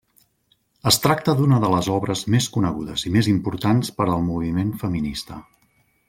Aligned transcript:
Es 0.91 0.95
tracta 1.01 1.35
d'una 1.41 1.59
de 1.65 1.69
les 1.73 1.89
obres 1.97 2.23
més 2.35 2.47
conegudes 2.55 3.03
i 3.09 3.13
més 3.17 3.29
importants 3.35 3.93
per 3.99 4.07
al 4.15 4.25
moviment 4.31 4.73
feminista. 4.85 5.39